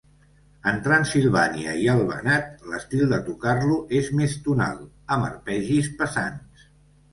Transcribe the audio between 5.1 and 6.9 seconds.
amb arpegis pesants.